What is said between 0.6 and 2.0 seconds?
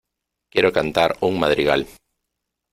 cantar un madrigal.